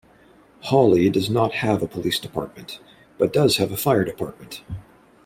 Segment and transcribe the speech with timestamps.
[0.61, 2.79] Hawley does not have a police department,
[3.19, 4.63] but does have a fire department.